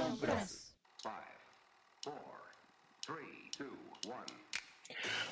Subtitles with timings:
[0.00, 0.74] ジョンプラス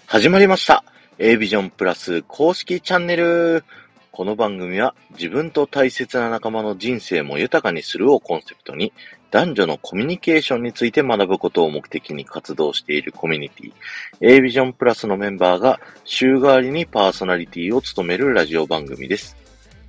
[0.06, 0.84] 始まりました。
[1.18, 3.64] A ビジョンプラス公式チャンネル。
[4.12, 8.92] この番組は自分と大切な仲間の人生も豊かにするをコンセプトに
[9.30, 13.72] 男女のコミュニケーションについて学ぶことを目的に活動しているコミュニティ
[14.20, 19.34] A ビジョンプラスのメンバーが週替わりにパーソナリティを務めるラジオ番組です。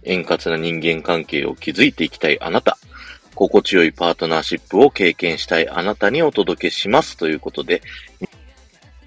[0.03, 2.77] 円滑な人間関係を築いていきたいあなた。
[3.47, 7.81] 心地よいパートナーシップを経験したいあなたにお届けしますということで、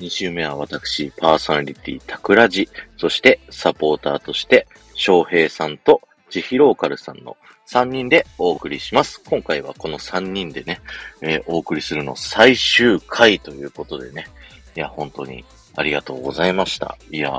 [0.01, 6.01] 2週目は私、パーソナリティ、タクラジ、そしてサポーターとして、翔平さんと
[6.31, 7.37] ジヒローカルさんの
[7.69, 9.21] 3人でお送りします。
[9.29, 10.81] 今回はこの3人でね、
[11.21, 14.27] えーお送りするの最終回ということでね、
[14.75, 15.45] いや、本当に
[15.77, 16.97] ありがとうございました。
[17.11, 17.39] いや、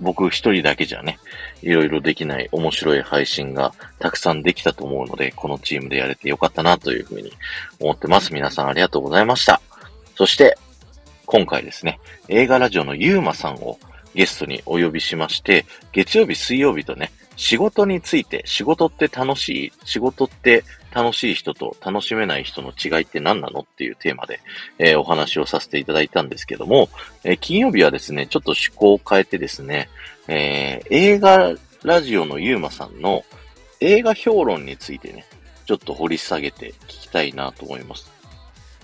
[0.00, 1.18] 僕一人だけじゃね、
[1.62, 7.32] いろいろできない面白い配信がたくさんできたと思うので、このチームでやれてよかったなというふうに
[7.80, 8.32] 思ってます。
[8.32, 9.60] 皆さんありがとうございました。
[10.14, 10.56] そして、
[11.26, 13.78] 今回ですね、映画ラジオのゆうまさんを
[14.14, 24.40] ゲストにお呼びしまして、月曜日、水曜日とね、仕事について、仕事って楽しい仕事って楽しい人と楽しめない人の違いって何なのっていうテーマで、
[24.78, 26.88] えーお話をさせていただいたんですけども、
[27.22, 29.88] えー金曜日はですね、ちょっと趣向を変えてですね、
[30.26, 33.24] えー映画ラジオのゆうまさんの
[33.78, 35.24] 映画評論についてね、
[35.64, 38.10] ちょっと掘り下げて聞きたいなと思います。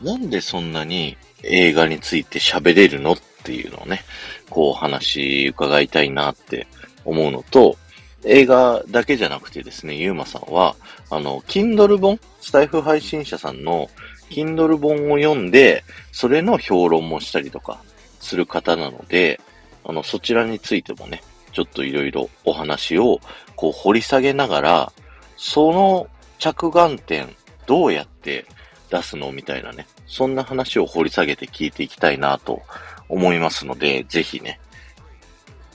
[0.00, 4.04] なんでそんなに映画について喋れるのっていうのをね、
[4.48, 6.68] こうお話伺いたいなって
[7.04, 7.76] 思うのと、
[8.24, 10.76] 映画だけじゃなくてですね、ゆうまさんは、
[11.10, 13.88] あの、Kindle 本、スタイフ配信者さんの
[14.30, 17.82] Kindle 本を読んで、それの評論もしたりとか
[18.20, 19.40] する方なので、
[19.84, 21.22] あの、そちらについてもね、
[21.52, 23.20] ちょっといろいろお話を
[23.56, 24.92] こう掘り下げながら、
[25.36, 27.34] その着眼点
[27.66, 28.46] どうやって
[28.90, 32.62] 出すのみたいなね、そんな話を掘り下げて聞いていきたいなと
[33.08, 34.60] 思いますので、ぜひね、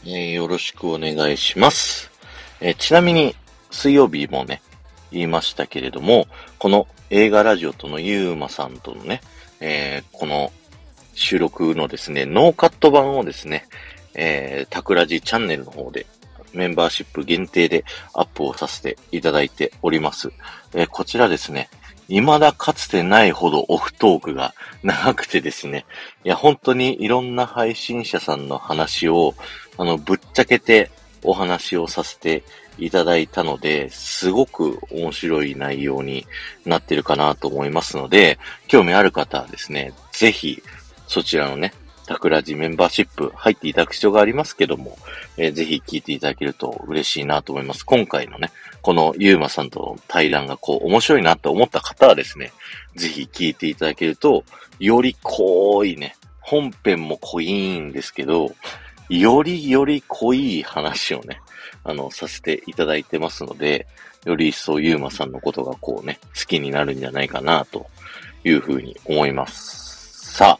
[0.06, 2.09] えーよろしくお願いします。
[2.62, 3.36] えーちなみに、
[3.72, 4.62] 水曜日もね、
[5.12, 6.28] 言いましたけれども、
[6.58, 9.22] この映画ラジオとのゆうまさんとのね、
[9.60, 10.52] えーこの
[11.14, 13.68] 収録のですね、ノーカット版をですね、
[14.14, 16.06] えー、タクラジチャンネルの方で、
[16.54, 17.84] メンバーシップ限定で
[18.14, 20.32] アップをさせていただいております。
[20.74, 21.70] えーこちらですね、
[22.08, 25.86] 未だかつてないほどオフトークが長くてですね、
[26.24, 29.36] いや、本当にいろんな配信者さんの話を、
[29.78, 30.90] あの、ぶっちゃけて
[31.24, 32.44] お話をさせて
[32.78, 36.26] いただいたので、すごく面白い内容に
[36.66, 40.62] なってるかなと思いますので、興味ある方はですね、ぜひ、
[41.08, 41.74] そちらのね、
[42.10, 44.98] タクラジメンバーシップ入っていただく必要がありますけども、
[45.38, 47.86] えーぜひ聞いていただけると嬉しいなと思います。
[47.86, 48.52] 今回のね、
[48.82, 52.52] このゆうまさんとの対談がこう面白いなと思った方はですね、
[52.96, 54.44] ぜひ聞いていただけると、
[54.80, 58.56] より濃いね、本編も濃いんですけど、
[59.10, 61.42] よりより濃い話をね、
[61.84, 63.88] あの、させていただいてますので、
[64.26, 67.88] より一層ゆうまさんのことがこうね、好きになるんじゃないかな、と
[68.44, 70.36] いうふうに思います。
[70.36, 70.60] さ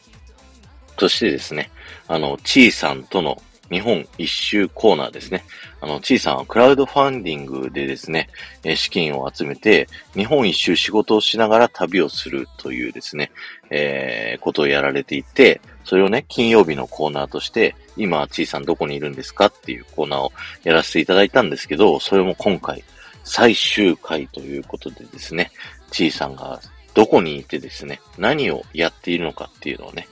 [0.98, 1.70] そしてですね、
[2.08, 5.44] あの、ちいさんとの日本一周コーナーですね。
[5.80, 8.28] あの、ちーさんはクラウドファンディングでですね、
[8.64, 13.30] え資金を集めて、日本一周仕事をしながら旅をするというですね、
[13.70, 20.32] えーことをやられていて、それをね、金曜日のコーナーとして、今、ちーさんどこにいるんですかっていうコーナーを
[20.64, 22.82] やらせていただいたんですけど、それも今回、
[23.22, 25.52] 最終回ということでですね、
[25.92, 26.60] ちーさんが
[26.94, 30.08] どこにいてですね、何をやっているのかっていうのをね、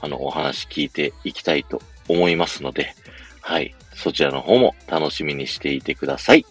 [0.00, 2.94] あの、お話聞いていきたいと思いますので、
[3.40, 3.74] はい。
[3.94, 6.46] そちらの方も楽しみにしていてください。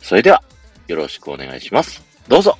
[0.00, 0.42] それでは、
[0.86, 2.02] よろしくお願いします。
[2.28, 2.58] どうぞ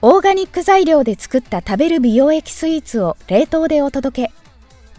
[0.00, 4.32] オーガニック材料で作った食べる美容液スイーツを冷凍でお届け。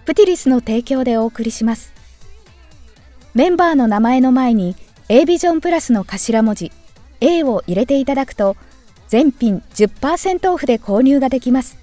[0.06, 1.94] プティリスの提供でお送りします。
[3.34, 4.76] メンバーの名前の前に
[5.10, 6.72] A ビジョンプラスの頭文字
[7.20, 8.56] A を入れていただくと
[9.08, 11.78] 全品10%オフで購入ができます。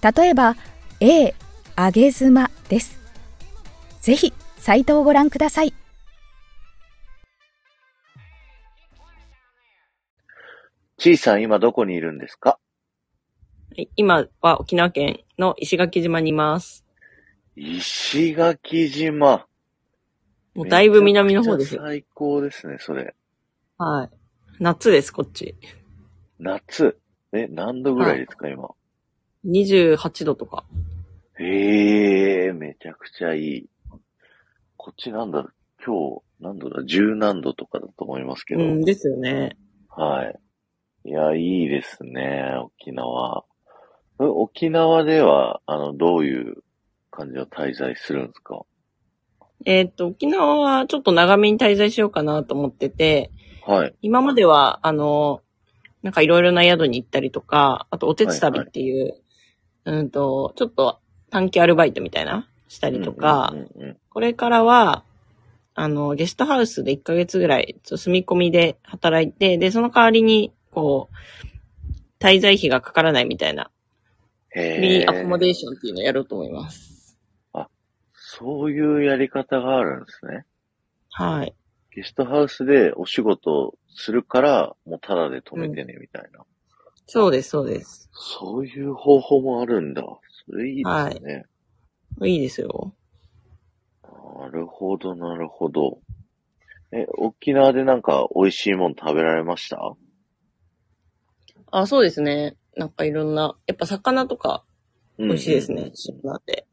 [0.00, 0.56] 例えば
[1.00, 1.34] A
[1.76, 3.01] 揚げ妻です。
[4.02, 5.72] ぜひサイトをご覧ください。
[10.98, 12.58] ちいさん今どこにいるんですか？
[13.70, 16.84] はい今は沖縄県の石垣島にいます。
[17.54, 19.46] 石垣島。
[20.54, 21.82] もうだいぶ南の方ですよ。
[21.82, 23.14] 最高ですね、それ。
[23.78, 24.10] はい。
[24.58, 25.56] 夏です、こっち。
[26.40, 26.98] 夏？
[27.32, 28.68] え、何度ぐらいですか、今
[29.46, 30.64] ？28度とか。
[31.38, 33.70] へえ、めちゃくちゃいい。
[34.84, 35.52] こっちなんだろう、
[35.86, 38.64] 今日、何度だ、十何度とかだと思いますけど。
[38.64, 39.56] うん、ですよね。
[39.88, 40.24] は
[41.04, 41.08] い。
[41.08, 43.44] いや、いいですね、沖縄。
[44.20, 46.64] え沖縄では、あの、どういう
[47.12, 48.62] 感じの滞在するんですか？
[49.64, 53.30] えーっと、沖縄はちょっと長めに滞在しようかなと思ってて、
[53.64, 53.94] はい。
[54.02, 55.42] 今までは、あの、
[56.02, 59.14] なんかいろいろな宿に行ったりとか、あとおてつ旅っていう、
[59.84, 60.98] うんと、ちょっと
[61.30, 65.04] 短期アルバイトみたいな、したりとか、うんうんうんこれからは、
[65.74, 73.70] あの、ゲストハウスで1ヶ月ぐらい、住み込みで働いて、で、その代わりに、こう、滞在費がかからないみたいな、
[74.50, 77.18] フへリーアコモデーーションっていうのをやろうと思います。
[78.14, 80.44] そういうやり方があるんですね。
[81.10, 81.54] はい。
[81.94, 86.44] ゲストハウスでお仕事するから、もうタダで止めてね、みたいな。
[87.06, 88.10] そうです、そうです。
[88.12, 90.02] そういう方法もあるんだ。
[90.46, 91.44] それいいですね。
[91.46, 91.51] い
[92.24, 92.94] いですよ。
[94.38, 96.00] なるほど、なるほど。
[96.92, 99.94] え、沖縄でなんか美味しいもの食べられました？
[101.70, 102.56] あ、そうですね。
[102.76, 104.64] なんかいろんな、やっぱ魚とか
[105.18, 105.90] 美味しいですね。
[105.94, 106.66] 旬なんで。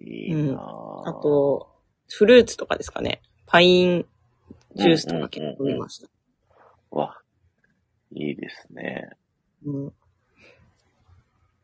[0.00, 1.68] いいなぁあと、
[2.08, 3.22] フルーツとかですかね。
[3.46, 4.06] パイン
[4.76, 6.08] ジュースとか結構飲みました。
[6.90, 7.20] わ、
[8.12, 9.10] いいですね。
[9.64, 9.92] うん。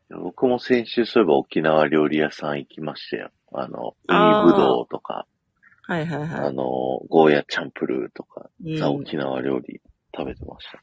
[0.09, 3.29] 僕も先週そういえば沖縄料理屋さん行きましたよ。
[3.53, 5.27] あの、あー海ぶどうとか、
[5.83, 6.63] はいはいはあの、
[7.09, 8.77] ゴーヤチャンプルーとか、い。
[8.77, 9.81] ザ・うん沖縄料理
[10.15, 10.79] 食べてました。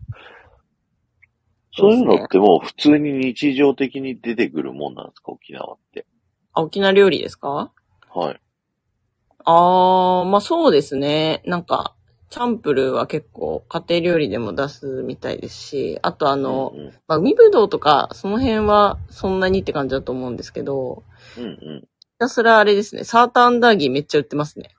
[1.76, 6.06] そういうのってもう普通に日常的に出てくるもんなんですか、沖縄って。
[6.52, 7.72] あ、沖縄料理ですか？
[8.14, 8.40] はい。
[9.44, 11.42] あー、まあそうですね。
[11.46, 11.96] なんか、
[12.34, 21.04] チャンプルーは結構家庭料理でも出すみたいですし、あとあの、うんうん、まあ海ぶどうとか、その辺はそんなにって感じだと思うんですけど、
[21.38, 21.80] うんうん。
[21.80, 21.86] ひ
[22.18, 24.70] たすらあれですね、サーターアンダーギーめっちゃ売ってますね。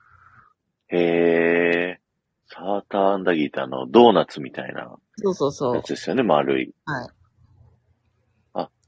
[0.89, 2.53] へー。
[2.53, 5.81] サーターアンダギーってあの、ドーナツみたいなそうそうそうや。
[5.81, 6.73] つですよね、丸い。
[6.85, 7.09] はい。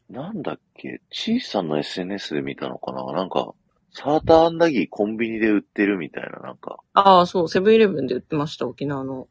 [0.09, 3.13] なんだっけ、チーさんの SNS で見たのかな？
[3.13, 3.53] なんか、
[3.99, 6.77] サーターアンダギーコンビニで売ってるみたいな、なんか。
[6.94, 9.27] ああ、そう、セブンイレブンで売ってました、沖縄の。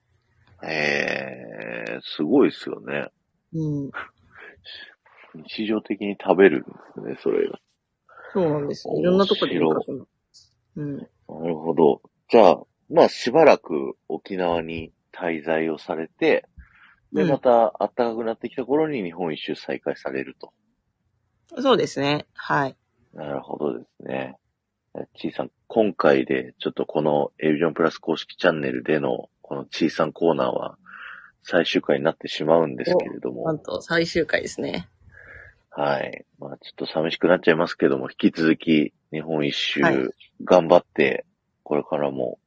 [0.64, 3.06] へー、すごいですよね。
[3.54, 3.90] うん。
[5.46, 7.60] 日常的に食べるんですね、それが。
[8.32, 8.88] そうなんです。
[8.88, 10.52] いろんなとこで見かけます。
[10.74, 10.96] うん。
[10.96, 11.04] な
[11.46, 12.02] るほど。
[12.28, 12.58] じゃあ、
[12.90, 16.44] まあしばらく沖縄に滞在をされて、
[17.12, 20.52] で、うんまた暖かくなってきた頃に日本一周再開されると。
[21.62, 22.26] そうですね。
[22.34, 22.76] はい。
[23.14, 24.36] なるほどですね。
[24.98, 30.78] えちいさん、今回でちょっとこのエビジョンプラス公式チャンネルでのこのちいさんコーナーは
[31.42, 34.88] 最終回になってしまうんですけれどもなん、と最終回ですね。
[35.70, 36.24] はい。
[36.38, 39.96] まあちょっと寂しくなっちゃいますけども、引き続き日本一周はい
[40.44, 41.24] 頑張って、
[41.62, 42.38] これからも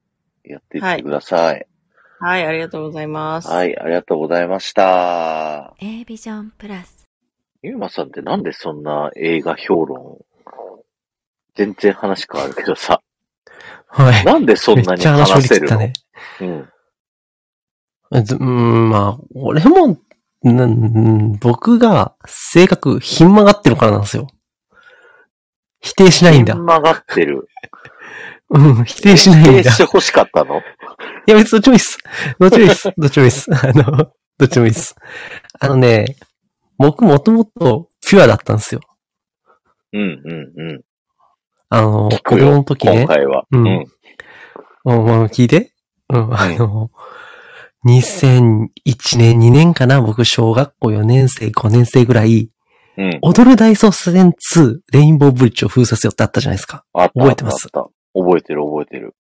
[0.44, 1.68] やっていってください。
[2.19, 3.48] はい、ありがとうございます。
[3.48, 5.74] はい、ありがとうございました。
[5.80, 7.07] A ビジョンプラス
[7.62, 10.19] ゆうまさんってなんでそんな映画評論
[11.60, 13.02] 全然話変わるけどさ、
[13.88, 14.24] はい。
[14.24, 15.92] なんでそんめなに話せるの、ね。
[16.40, 18.24] うん。
[18.24, 19.98] ずうーん、まあ、俺も、
[20.42, 24.28] なうん僕が性格ひん曲がってるからなんですよ。
[25.82, 26.56] 否定しないんだ。
[26.56, 27.50] 曲がってる。
[28.52, 29.78] うん、否定しないんだ否定し。
[29.78, 30.60] て欲しかったの？
[30.60, 30.62] い
[31.28, 31.98] や、別にどっちもいいっす。
[32.40, 32.90] どっちもいいっす。
[32.98, 33.48] どっちもいいっす。
[33.52, 34.96] あの、どっちもいいっす。
[35.60, 36.16] あのね、
[36.78, 38.80] 僕もともとピュアだったんですよ。
[39.92, 40.82] うんうんうん。
[41.70, 43.04] あの、子供の時ね。
[43.04, 43.46] 今回は。
[43.52, 43.86] うんうん。
[44.86, 45.72] うん、まあ聞いて。
[46.10, 46.90] うん、あの、
[47.86, 48.70] 2001
[49.18, 50.02] 年、2年かな？
[50.02, 52.50] 僕、小学校4年生、5年生ぐらい、
[52.98, 53.20] うん。
[53.22, 56.84] 踊る大捜査線2、レインボーブリッジを封鎖せよってあったじゃないですか。
[56.94, 57.68] あった覚えてます？
[57.70, 59.16] 覚えてる覚えてる。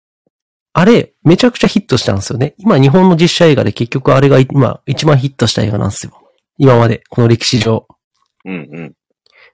[0.73, 2.55] あれ、めちゃくちゃヒットしたんですよね。
[2.59, 6.13] 今、日本の実写映画で結局あれが今、一番ヒットした映画なんですよ。
[6.57, 7.87] 今まで、この歴史上。
[8.45, 8.95] うんうん。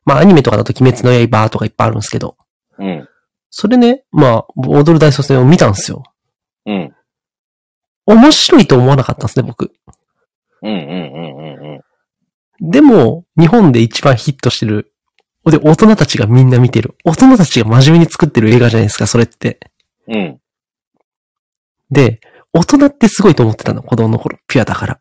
[0.05, 2.37] まあ、アニメとかだと鬼滅の刃とかいっぱいあるんですけど。
[2.79, 3.09] うん。
[3.51, 6.03] それね、まあ、踊る大捜査線を見たんですよ。
[6.67, 6.95] うん。
[8.07, 9.73] 面白いと思わなかったんですね、僕。
[10.63, 11.81] うんうんうんうん
[12.61, 12.71] うん。
[12.71, 14.93] でも、日本で一番ヒットしてる。
[15.45, 16.97] で、大人たちがみんな見てる。
[17.05, 19.61] 大人たちが真面目に作ってる映画じゃないですか、それって。
[20.09, 20.41] うん。
[21.91, 22.21] で、
[22.53, 24.39] 大人ってすごいと思ってたの、子供の頃。
[24.49, 24.99] ピュアだから。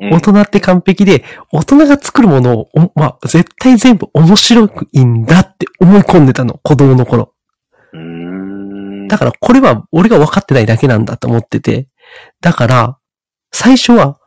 [0.00, 7.34] うん大人って完璧で、大人が作るものを、おまあ、絶対全部面白くいいんだって思い込んでたの、子供の頃。
[9.08, 11.88] だから、これは俺が分かってないだけなんだと思ってて。
[12.40, 12.98] だから、
[13.52, 14.18] 最初は、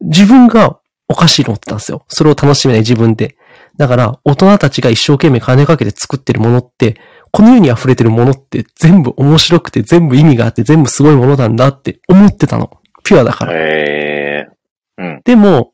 [0.00, 2.04] 自分がおかしいと思ってたんですよ。
[2.08, 3.36] それを楽しめない自分で。
[3.76, 6.96] だから、大人たちが一生懸命金かけて作ってるものって、
[7.30, 12.70] この世に溢れてるものって全部面白くて全部意味があって全部すごいものなんだって思ってたの。
[13.04, 13.54] ピュアだから。
[13.54, 14.51] へえ。
[15.02, 15.20] うん。
[15.24, 15.72] でも、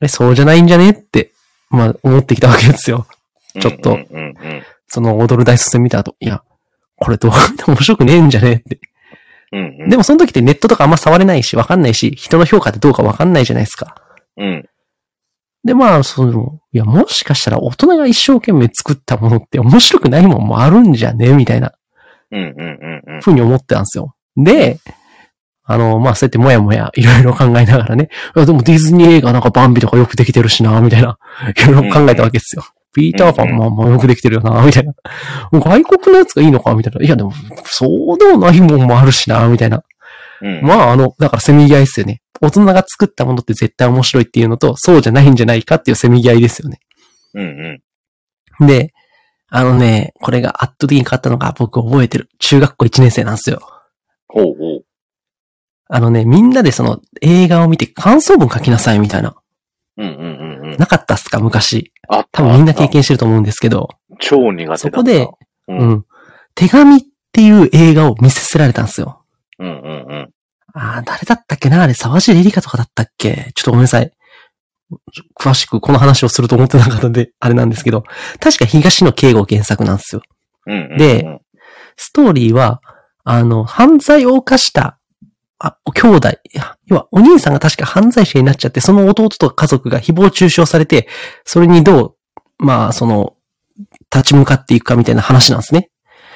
[0.00, 1.32] え、そうじゃないんじゃねって、
[1.70, 3.06] まあ、思ってきたわけですよ。
[3.60, 3.98] ちょっと
[4.88, 6.42] その踊る大卒戦見た後、いや、
[6.96, 8.80] これどうでも面白くねえんじゃねえって。
[9.52, 9.88] うんうん。
[9.88, 13.94] でもその時ってネットとかあんま触れないし、わかんないし、人の評価ってどうかわかんないじゃないですか。
[14.36, 14.68] うん。
[15.64, 21.72] で、まあ、その、いや、もしかしたら大人が一生懸命作ったものって面白くないもんもあるんじゃねみたいな
[22.30, 23.20] うんうんうんうん。
[23.20, 24.14] ふうに思ってたんですよ。
[24.36, 24.78] で、
[25.64, 31.18] あの、まあ、そうやってもやもやいろいろ考えながらね、いやでもディズニー映画なんかバンビとかよくできてるしな、みたいな、
[31.56, 32.64] いろいろ考えたわけですよ。
[32.92, 34.94] ピーターパンもまあよくできてるよな、みたいな。
[35.52, 37.04] 外国のやつがいいのかみたいな。
[37.04, 37.32] いや、でも、
[37.64, 39.82] そうでもないもんもあるしな、みたいな。
[40.40, 40.62] うん。
[40.62, 42.20] まあ、あの、だからせめぎ合いですよね。
[42.40, 46.78] 大人が作ったものって絶対面白いっていうのと、そうじゃないんじゃないかっていうせめぎ合いですよね。
[47.34, 47.80] うん
[48.60, 48.66] うん。
[48.66, 48.92] で、
[49.48, 52.28] あのね、これが圧倒的に変わったのが僕覚えてる。
[52.38, 53.60] 中学校1年生なんですよ。
[54.28, 54.73] ほうほう。
[55.88, 59.34] あのね、みんなでその映画を見て感想文書きなさいみたいな。
[59.96, 60.76] うんうんうんうん。
[60.76, 61.92] なかったっすか昔。
[62.08, 62.42] あった。
[62.42, 63.88] 多分みんな経験してると思うんですけど。
[64.10, 64.16] た。
[64.18, 64.78] 超苦手だった。
[64.78, 65.28] そこで、う。
[65.68, 66.04] うんん。
[66.54, 67.00] 手紙っ
[67.32, 69.24] ていう映画を見せせられたんですよ。
[69.58, 70.30] うんうんうん。
[70.74, 73.52] ああ、誰だったっけなあれ、沢尻エリカとかだったっけ？
[73.54, 74.10] ちょっとごめんなさい。
[75.40, 78.04] 詳しくこの話をすると思ってなかったんで、あれなんですけど、
[78.40, 80.22] 確か東野敬吾原作なんですよ。
[80.66, 80.98] うんうんうん。
[80.98, 81.40] で、
[81.96, 82.80] ストーリーは、
[83.24, 84.98] あの、犯罪を犯した、
[85.66, 86.38] あ、兄弟、
[86.86, 91.08] 要はお兄さんが確か犯罪者になっちゃって、その弟と家族が誹謗中傷されて、
[91.44, 92.16] それにど
[92.60, 93.34] う、まあ、その、
[94.14, 95.90] 立ち向かっていくかみたいな話なんですね。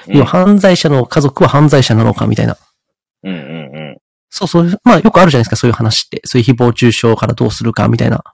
[0.08, 2.56] うん、要は犯罪者の家族は犯罪者なのかみたいな。
[3.25, 3.97] うんうんうん。
[4.30, 6.23] そうそう、まあよくあるじゃないですか、そういう話って。
[6.25, 8.25] そういう誹謗中傷からどうするかみたいな。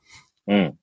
[0.46, 0.74] うん。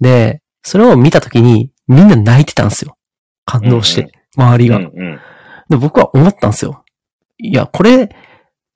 [0.00, 2.96] で、それを見たときに、みんな泣いてたんですよ。
[3.44, 4.76] 感動して、うん周りが。
[4.76, 5.20] うんうん。
[5.68, 6.84] で、僕は思ったんですよ。
[7.38, 8.14] いや、これ、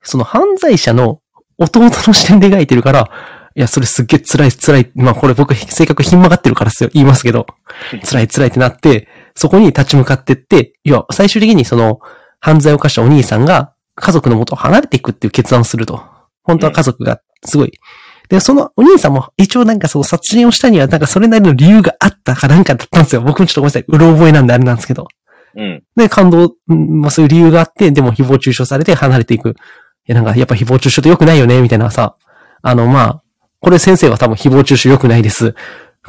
[0.03, 1.21] その犯罪者の
[1.59, 3.11] 弟の視点で描いてるから、
[3.55, 4.91] いや、それすっげえ辛い辛い。
[4.95, 6.91] まあこれ僕性格ひん曲がってるからですよ。
[6.93, 7.47] 言いますけど。
[8.05, 12.01] 辛い辛いってなって、そこに立ち向かってって、いや、最終的にその
[12.41, 16.03] 犯罪を犯したお兄さんが家族の元を離れていくっていう決断をすると。
[16.45, 17.73] 本当は家族がすごい。
[18.29, 23.21] で、そのお兄さんも一応なんかその殺人をしたにはなんかそれなりの理由があったかなんかだったんですよ。
[23.21, 23.85] 僕もちょっとごめんなさい。
[23.87, 25.07] うろ覚えなんであれなんですけど。
[25.55, 25.83] うん。
[25.97, 29.55] で、感動、うんまあそういう理由があって、でも誹謗中傷されて離れていく。
[30.07, 32.17] いや、なんかやっぱ誹謗中傷って良くないよね、みたいなさ。
[32.63, 33.23] あの、まあ、
[33.61, 35.55] これ先生は多分誹謗中傷良くないです。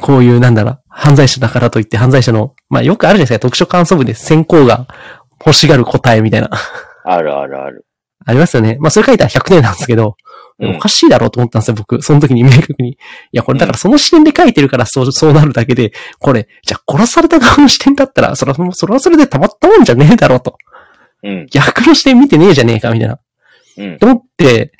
[0.00, 4.86] こういう、なんだろう、犯罪者だからといって犯罪者の、まあよくあるじゃないですか、読書感想文で先行が
[5.44, 6.50] 欲しがる答えみたいな。
[7.04, 7.86] あるあるある。
[8.26, 8.76] ありますよね。
[8.80, 10.16] まあそれ書いたら100点なんですけど、
[10.60, 12.00] うんおかしいだろうと思ったんですよ、僕。
[12.00, 12.90] その時に明確に。
[12.90, 12.96] い
[13.32, 20.56] や、これだからその視点で書いてるからそう、そうなるだけで、これ、じゃあ殺された側の視点だったら、それは、それはそれでたまったもんじゃねえだろうと。
[21.24, 21.46] うん。
[21.50, 23.18] 逆の視点見てねえじゃねえか、みたいな。
[23.76, 23.98] うん。
[23.98, 24.72] と思って、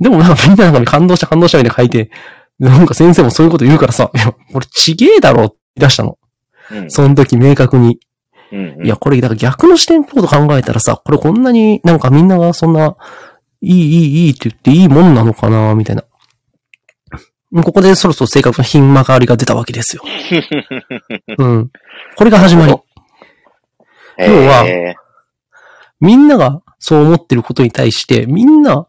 [0.00, 2.10] でもなんかみんななんか感動した感動したみたいな書いて、
[2.58, 6.18] なんか先生もそういうこと言うからさ、いや、これちげえだろって出したの。
[6.70, 6.90] うん。
[6.90, 7.98] その時明確に。
[8.52, 8.86] うん。
[8.86, 12.96] いや、これ、だから逆の視点ってこと考えたらさ、これこんなになんかみんながそんな、
[13.62, 16.04] いい、いい、いいって言っていいもんなのかな、みたいな。
[17.62, 20.02] ここでそろそろ性格の品間変わりが出たわけですよ。
[21.38, 21.70] うん。
[22.16, 22.74] これが始まり。
[24.18, 24.94] 要はえ
[26.00, 28.86] みんながそう思ってることに対して、みんな、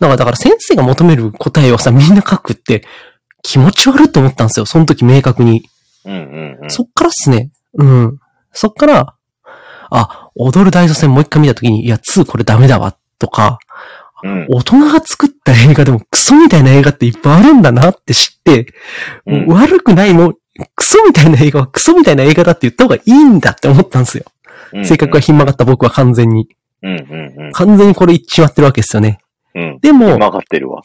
[0.00, 2.86] なんかだから先生が求める答えをさ、みんな書くって
[3.42, 4.64] 気持ち悪いと思ったんですよ。
[4.64, 5.68] その時明確に。
[6.06, 6.70] ー、うんうんうん。
[6.70, 7.50] そっからっすね。
[7.74, 8.18] うん。
[8.52, 9.14] そっから、
[9.90, 13.58] あ、踊る大祖戦もう一回見たときに、いや、2これダメだわ、とか、
[14.22, 14.46] うん。
[14.48, 18.72] 大人が作った映画でもクソみたいな映画っていっぱいあるんだなって知って、
[19.26, 20.38] うん悪くないもう、
[20.76, 24.24] クソみたいな映画はクソみたいな映画だって言った方がいいんだって思ったんですよ。
[24.82, 26.48] 性格がひん曲がった僕は完全に。
[26.84, 27.52] うんうんうん。
[27.52, 29.18] 完全にこれ言っちまってるわけですよね。
[29.54, 29.78] うん。
[29.80, 30.82] でも、曲がってるわ。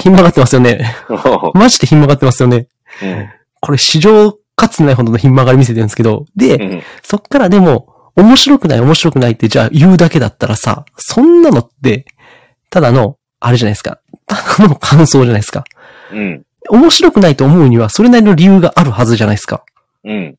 [0.00, 0.96] ひん曲がってますよね。
[1.54, 2.68] マジでひん曲がってますよね。
[3.02, 3.28] うん。
[3.60, 6.82] これ史上かつてないほどのひん曲がり見せてるんですけど、で、うん。
[7.02, 12.06] そっからでも、面白くない面白くないってじゃあ言うだけだったらさ、そんなのって、
[12.70, 14.00] ただの、あれじゃないですか。
[14.26, 15.64] ただの感想じゃないですか。
[16.12, 16.42] うん。
[16.70, 19.64] 面白くないと思うには、それなりの理由があるはずじゃないですか。
[20.04, 20.36] うん。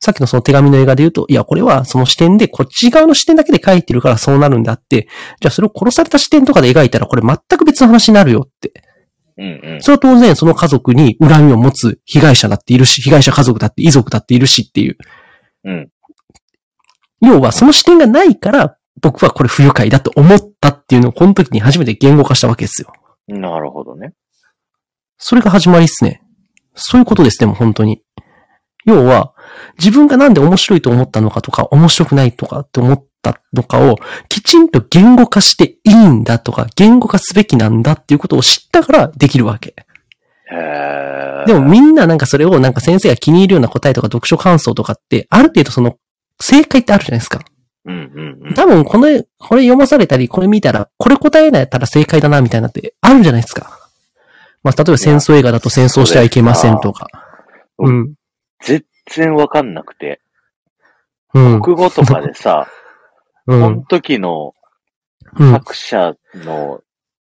[0.00, 5.08] さっきのその手紙の映画で言うと、いや、これはその視点で、こっち側の視点だけで書いてるからそうなるんだって、
[5.40, 8.72] じゃあそれを殺された視点とかで描いたら、これ全く別の話になるよって。
[9.36, 9.82] うんうん。
[9.82, 14.96] それは当然その家族に恨みを持つ被害者だっているし、被害者家族だって遺族だっているしっていう。
[15.64, 15.90] うん。
[17.20, 22.92] 要はその視点がないから、僕はこれ不愉快だと思ったっていうのをこの時に初めて言語化したわけですよ。
[23.28, 24.14] なるほどね。
[25.18, 26.22] それが始まりっすね。
[26.74, 28.02] そういうことです、でも本当に。
[28.86, 29.34] 要は、
[29.82, 33.96] 自分がなんで面白いと思ったのかとか、面白くないとかって思っったのかを、
[34.28, 39.74] きちんと言語化していいんだとか、言語化すべきなんだっていうことを知ったからできるわけ。
[41.46, 45.96] でもみんななんかそれをなんか先生が気に入るような答えとか読書感想とかって、ある程度その、
[46.40, 47.42] 正解ってあるじゃないですか。
[47.84, 48.54] うんうんうん。
[48.54, 49.06] 多分この、
[49.38, 53.78] これ読まされたり、これ見たら、これ答えないたら正解だな、みたいなってあるじゃないですか。
[54.62, 57.06] まあ、例えば戦争映画だと戦争してはいけませんとか。
[57.78, 58.14] うん。
[58.62, 60.20] 全然わかんなくて。
[61.34, 61.60] うん。
[61.62, 62.68] 国語とかでさ、
[63.46, 63.84] うこのん。
[63.84, 64.54] 時の
[65.38, 65.52] うん。
[65.52, 66.82] 作者の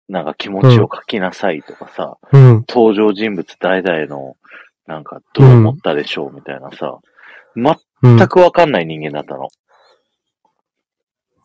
[0.09, 2.65] なんか気持ちを書きなさいとかさ、うん。
[2.69, 4.37] 登場人物誰々の
[4.87, 6.99] なんかどう思ったでしょうみたいなさ、
[7.55, 8.17] うん。
[8.17, 9.49] 全くわかんない人間だったの。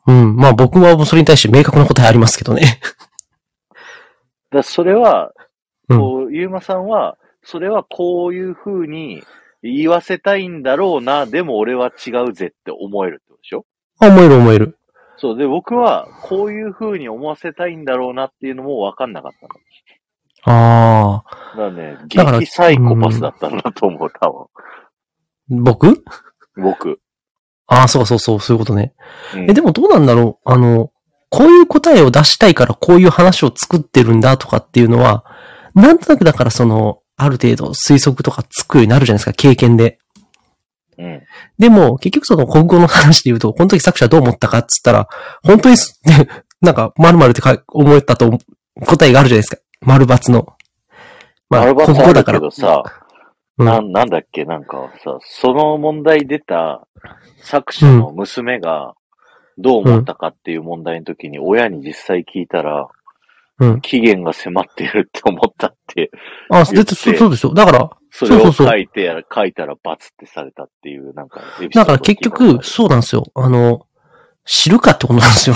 [0.07, 0.35] うん。
[0.35, 2.79] まあ僕はそれに対して明確な答えありますけどね。
[4.51, 5.31] だそれは、
[5.89, 9.23] うんこう、ゆうまさんは、それはこういう風に
[9.63, 13.65] 言わせたいんだろうな、でも俺は違うぜって思えるってことでしょ？
[13.99, 14.77] あ思える思える。
[15.17, 15.37] そう。
[15.37, 19.53] で、僕は、こういう風に思わせたいんだろうなっていうのも分かんなかったの。
[20.57, 21.55] ああ。
[21.55, 24.49] だからね、だから激サイコパスだったんだと思う、多
[25.49, 26.03] 僕分。
[26.57, 26.99] 僕？
[27.67, 28.95] ああ、そうそうそう、そういうことね。
[29.35, 30.51] うんえ、でもどうなんだろう？
[30.51, 30.91] あの、
[31.29, 35.23] こういう答えを出したいからこういう話を作ってるんだとかっていうのは、
[35.75, 39.99] なんとなくだからその、ある程度推測とかつくようになるじゃないですか、経験で。
[40.97, 41.21] うん。
[41.59, 45.07] でも、結局その国語の話で言うと、この時作者はどう思ったかっつったら、
[45.43, 46.27] 本当にす、ね、
[46.61, 48.39] なんか、〇〇ってか思ったと
[48.85, 49.61] 答えがあるじゃないですか。
[49.81, 50.47] 丸×の。
[51.49, 52.39] まあ、丸抜ある国語だから。
[52.39, 52.83] けどさ、
[53.57, 56.87] うんな、なんだっけ、なんかさ、その問題出た
[57.43, 58.95] 作者の娘が
[59.57, 62.89] どう思ったかっていう問題の時に親に実際聞いたら、
[63.61, 63.81] うん。
[63.81, 66.09] 期限が迫っているって思ったって、
[66.49, 67.53] あ、絶対そうそうですよ。
[67.53, 71.41] だから、それうそうそう書いてやら、書いたら罰ってされたっていう、なんか
[71.73, 73.23] だから結局、そうなんですよ。
[73.35, 73.85] あの、
[74.45, 75.55] 知るかってことなんですよ。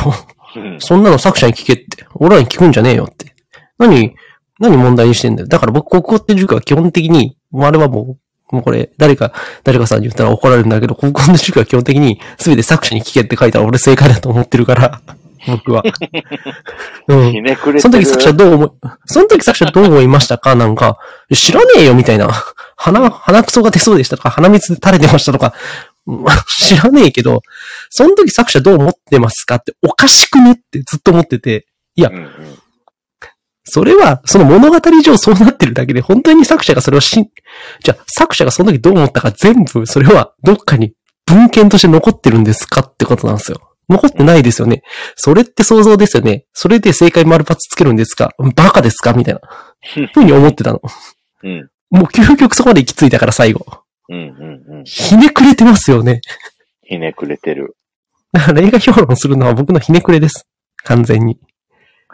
[0.55, 0.79] うん。
[0.79, 2.05] そんなの作者に聞けって。
[2.13, 3.35] 俺らに聞くんじゃねえよって。
[3.79, 4.15] 何、
[4.59, 5.47] 何問題にしてんだよ。
[5.47, 8.17] だから僕、国語って授業は基本的に、もうあれはも
[8.51, 9.33] う、もうこれ、誰か、
[9.63, 15.01] 誰かさんに言ったら怒られるんだけど、国語の授業は基本的に、すべて作者に聞けって書いたら俺正解だと思ってるから、
[15.47, 15.83] 僕は。
[17.07, 17.31] うん。
[17.31, 17.81] ひねくれてる。
[17.81, 18.69] その時作者どう思い、
[19.05, 20.55] その時作者どう思いましたか？
[20.55, 20.97] なんか、
[21.33, 22.29] 知らねえよみたいな。
[22.77, 25.53] 鼻、鼻くそが出そうでしたとか、鼻水垂れてましたとか、
[26.07, 26.25] う ん
[26.59, 27.41] 知らねえけど、
[27.89, 31.65] その時作者どう思ってますかっておかしくねってずっと思ってて、
[31.97, 32.29] うんうん。
[33.63, 37.25] それは、その物語上そうなってるだけで、本当に作者がそれをしん、
[37.83, 40.93] じゃあ作者がその時どう思ったか全部、それはどっかに
[41.25, 43.74] 文献として残ってるんですかってことなんですよ。
[43.89, 44.83] 残ってないですよね。
[45.15, 46.45] それって想像ですよね。
[46.53, 48.31] それで正解丸抜つけるんですか？
[48.55, 49.13] バカですか？
[49.13, 49.41] みたいな。
[50.13, 50.81] ふうに思ってたの。
[51.43, 51.69] うん。
[51.89, 53.65] もう究極そこまで行き着いたから最後。
[54.09, 54.83] うんうんうん。
[54.83, 56.21] ひねくれてますよね。
[56.83, 57.75] ひねくれてる。
[58.31, 60.47] だから映画評論するのは僕のひねくれです。
[60.83, 61.39] 完全に。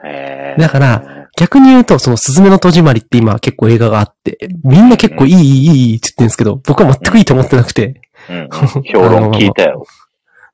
[0.03, 8.49] へーだから、逆に言うと、その、すずめの戸締まりって今結構映画があって、みんな結構いい、いい、いいって言ってるんですけど、僕は全くいいと思ってなくて、うんうん。
[8.83, 9.85] 評論聞いたよ。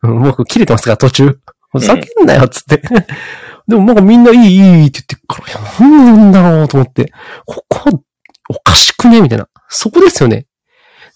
[0.04, 1.40] うん僕切れてますから、途中。
[1.72, 2.82] ふざけんなよ、っつって。
[3.68, 7.12] でもなんかみんないい、いいって言ってるから、いや、なんなんだろうと思って、
[7.46, 8.04] ここ、
[8.50, 9.50] おかしくねみたいな。
[9.68, 10.48] そこですよね。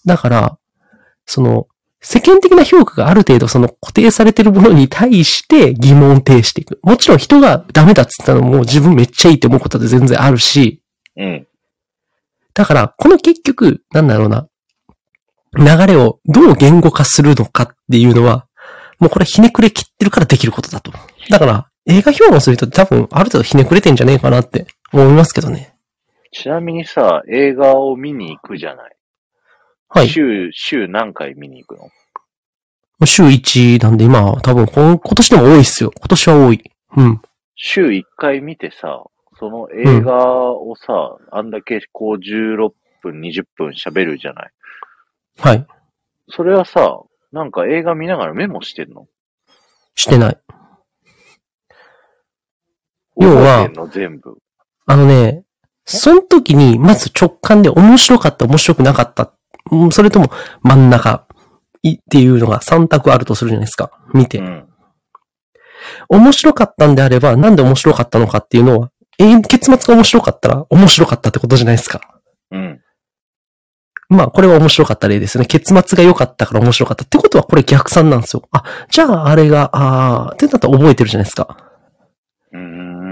[0.04, 0.58] だから、
[1.24, 1.66] その、
[2.02, 6.80] 世間的な評価がある程度その固定されてるものに対して疑問を呈していく。
[6.82, 10.82] もちろん人がダメだっつったのも自分めっちゃいいって思うことって全然あるし、
[11.16, 11.46] うん。
[12.54, 14.48] だから、この結局、なんだろうな、
[15.56, 18.46] 流れをどう言語化するのかっていうのは、
[19.02, 20.92] もうこれひねくれ切ってるからできることだと。
[21.28, 25.74] だから、映画評論する人って多分ある程度ひねくれてんじゃねえかなって思いますけどね。
[26.30, 28.96] ちなみにさ、映画を見に行くじゃない。
[29.88, 30.08] はい。
[30.08, 31.90] 週、週何回見に行くの？
[33.04, 35.90] 週1なんで今、多分今年でも多いっすよ。
[35.98, 36.70] 今年は多い。
[36.96, 37.22] うん。
[37.56, 39.02] 週1回見てさ、
[39.40, 42.70] その映画をさ、あんだけこう16
[43.02, 44.50] 分、20分喋るじゃない。
[45.40, 45.66] はい。
[46.28, 47.00] それはさ、
[47.32, 49.06] なんか映画見ながらメモしてんの？
[49.94, 50.38] してない。
[53.20, 53.70] 要は。
[54.86, 55.44] あのね、
[55.84, 59.32] その時に、まず直感で面白かった、面白くなかった。
[59.70, 60.30] うんそれとも
[60.62, 61.26] 真ん中
[61.82, 63.90] いっていうのが3択あるとするじゃないですか。
[64.12, 64.38] 見て。
[64.38, 64.68] うん。
[66.08, 68.90] 面白かったんであれば、なんで面白かったのかっていうのは、
[69.48, 72.00] 結末が面白かったら面白かったってことじゃないですか。
[72.50, 72.80] うん。
[74.12, 75.46] まあ、これは面白かった例ですね。
[75.46, 78.42] 結末が良かったから面白かったってことは、これ逆算なんですよ。
[78.52, 81.56] あ、じゃああれが、あーってなったら覚えてるじゃないですか。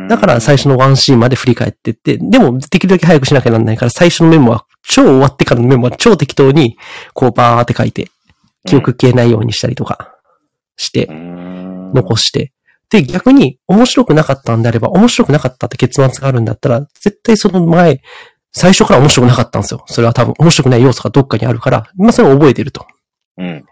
[0.09, 6.77] だから最初のワンシーンまで振り返ってって、でもできるだけ早くしなきゃなんないから、最初のメモは、超終わってからのメモは超適当に、
[7.15, 8.11] こうバーって書いて、
[8.67, 10.15] 記憶消えないようにしたりとか
[10.77, 11.07] して
[11.95, 12.53] 残して。
[12.91, 18.03] で、逆に面白くなかったんであれば、面白くなかったって結末があるんだったら、絶対その前、
[18.53, 19.85] 最初から面白くなかったんですよ。
[19.87, 22.87] それは多分面白くない要素がどっかにあるから、まあそれを覚えてると。
[23.39, 23.65] うん。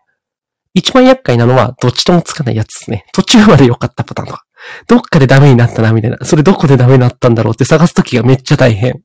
[0.75, 3.05] 一番厄介なのは、どっちともつかないやつですね。
[3.13, 4.45] 途中まで良かったパターンとか。
[4.87, 6.19] どっかでダメになったな、みたいな。
[6.23, 9.03] それどこでダメになったんだろうって探すときがめっちゃ大変。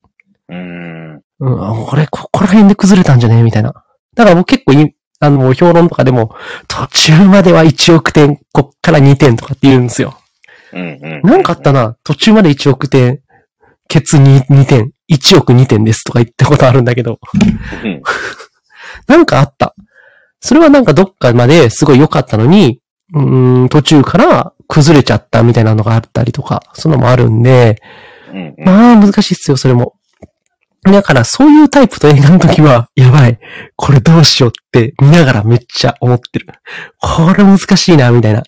[0.49, 1.21] うん。
[1.39, 3.73] うん、あこれ、ここら辺で崩れたんじゃねみたいな。
[4.15, 6.35] だから僕結構い、あの、評論とかでも、
[6.67, 10.17] 途中までは1億点、こっから2点とかって言うんですよ。
[10.73, 10.99] うん。
[11.01, 11.29] うん。
[11.29, 13.21] なんかあったな、途中まで1億点、
[13.87, 17.19] ケツ 2, 2点、1億2点ですとか言ったことあるんだけど、
[17.83, 18.01] うん。
[19.07, 19.75] なんかあった。
[20.39, 22.81] それはなんかどっかまですごい良かったのに、
[23.13, 27.81] うーん、途中から崩れちゃったみたいなのがあったりとか、そのもあるんで、
[28.33, 28.55] うん。
[28.57, 29.95] まあ難しいっすよ、それも。
[30.83, 33.39] だからそういうタイプの映画の時は、やばい、
[33.77, 36.47] これどうしようって見ながらめっちゃ思ってる。
[36.99, 38.43] これ難しいな、みたいな。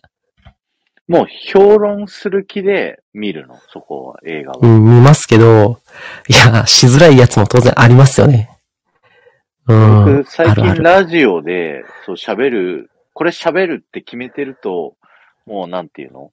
[1.08, 4.60] もう評論する気で見るの、そこは、映画は。
[4.62, 5.80] うん、見ますけど、
[6.28, 8.50] いや、しづらいやつも当然ありますよね。
[9.68, 10.06] うん。
[10.24, 10.76] 僕、最近。
[10.82, 14.96] ラジオで、そう喋る、これ喋るって決めてると、
[15.46, 16.32] もうなんていうの？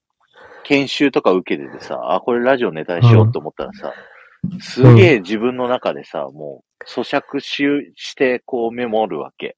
[0.64, 3.92] 研修とか受けててさ、あ、これラジオネタにしようと思ったらさ、
[4.58, 9.56] すげえ自分の中でさ、もう咀嚼しして、こうメモるわけ。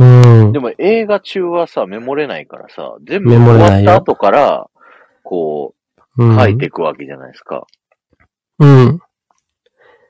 [0.00, 0.58] うんで。
[0.58, 4.70] も映画中はさ、メモれないからさ、全部終わった後から、
[5.22, 7.66] こう、うん書いていくわけじゃないですか。
[8.58, 9.00] うん。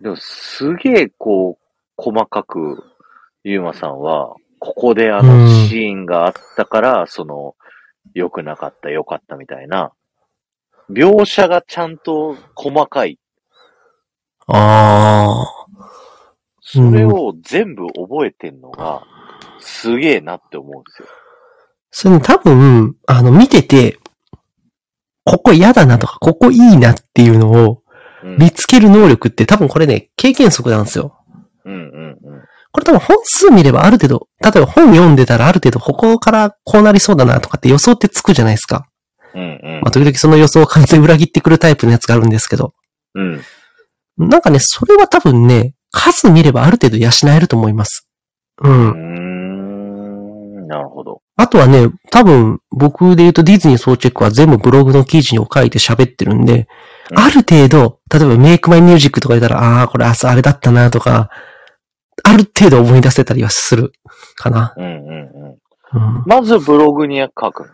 [0.00, 1.64] でも、すげえ、こう、
[1.96, 2.82] 細かく、
[3.44, 7.54] ゆうまさんは、ここであのうんシーンがあったから、その、
[8.14, 9.92] 良くなかった、良かったみたいな、
[10.90, 13.18] 描写がちゃんと細かい。
[14.46, 15.60] ああ。
[16.60, 19.02] それを全部覚えてんのが、
[19.60, 21.08] すげえなって思うんですよ。
[21.90, 23.98] それね、多分、あの、見てて、
[25.24, 27.82] ここ嫌だなとか、ここいいなっていうのを
[28.22, 28.36] うん。
[28.38, 31.16] 見つける能力って多分これね、経験則なんですよ。
[31.64, 32.42] うんうんうん。
[32.72, 38.86] これ多分本数見ればある程度、例えば本読んでたらある程度ここからこうなりそうだなとかって予想ってつくじゃないですか。
[39.34, 42.74] うんうんまあ、時々その予想を完全に裏切ってくるタイプのやつがあるんですけど。
[43.14, 43.40] うん。
[44.18, 48.08] なんかね、それは多分ね、数見ればある程度養えると思います。
[48.62, 48.68] う。
[48.68, 49.29] うんーん。
[50.70, 51.20] なるほど。
[51.36, 56.66] あとはね、多分僕で言うとディズニー総チェックは全部ブログの記事を書いて喋ってるんで、うん
[57.12, 61.28] ある程度、例えばメイクマイミュージックとか言ったら、ああー、これああれだったなとか、
[62.22, 63.92] ある程度思い出せたりはする
[64.36, 64.74] かな。
[64.76, 65.58] うんうんうん。
[65.92, 66.24] うん。
[66.24, 67.64] まずブログに書く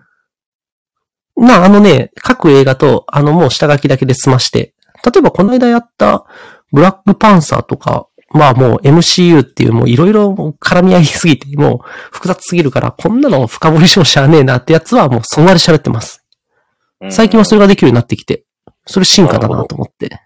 [1.37, 1.47] の？
[1.47, 4.73] まあ、あのね、各映画と、あの、もう下書きだけで済まして、
[5.05, 6.25] 例えばこの間やった、
[6.73, 16.23] ブラックパンサーとか、まあもう MCU っていうもういろいろ絡み合いすぎて、もう複雑すぎるから、こんなの深掘りしてもしゃあねえなってやつはもうそんなに喋ってます。
[17.01, 18.45] うん最近はそれができるようになってきて、
[18.87, 20.21] それ進化だなと思って、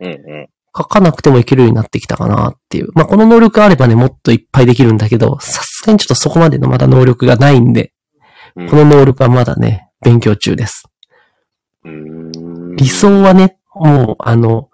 [0.00, 0.48] うんうん。
[0.76, 2.88] 書かなくてもいけるようになってきたかなっていう。
[2.94, 7.92] まあこの能力があればね、もっといっぱいできるんだけど、さすがにちょっとそこまでのまだ能力がないんで、
[8.56, 10.84] うんこの能力はまだね、勉強中です。
[11.84, 14.70] 理想はね、もう、あの、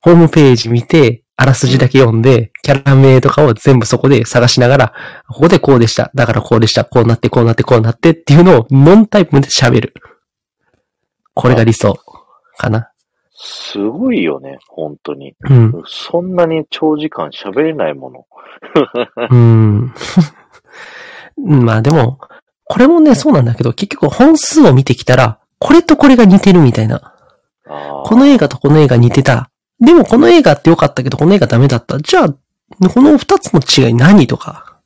[0.00, 4.94] ホームページ見て、あらすじだけ読んで、キャラ名とかを全部そこで探しながら、
[5.28, 6.10] ここでこうでした。
[6.14, 6.84] だからこうでした。
[6.84, 9.94] こうなって、こうなって、こうなってっていうのをノンタイプで喋る。
[11.34, 11.94] これが理想
[12.56, 12.90] かな。
[13.34, 15.34] すごいよね、本当に。
[15.40, 15.82] うん。
[15.86, 18.26] そんなに長時間喋れないもの。
[19.30, 19.94] うん。
[21.36, 22.18] まあでも、
[22.64, 27.12] これもね、そうなんだけど、結局本数を見てきたら、これとこれが似てるみたいな。
[28.04, 29.50] この映画とこの映画似てた。
[29.80, 31.98] でもこの映画って良かったけど、この映画ダメだった。
[31.98, 32.28] じゃあ、
[32.88, 34.78] この二つの違い何とか。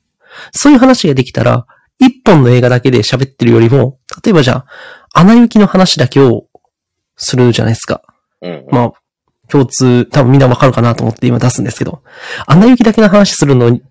[0.53, 1.67] そういう話ができたら、
[1.99, 4.65] 一本の映画だけで喋ってるよりも、例えばじゃ
[5.13, 6.47] あ、アナ雪の話だけを
[7.17, 8.03] するじゃないですか。
[8.41, 8.67] うんうん。
[8.71, 8.93] まあ、
[9.49, 12.03] 共通、多分みんなわかるかなと思って今出すんですけど、
[12.47, 13.83] アナ雪だけの話するのに、